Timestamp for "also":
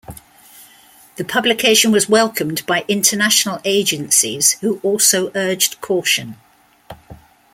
4.79-5.31